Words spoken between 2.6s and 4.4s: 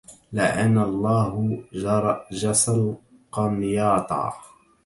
القنياطا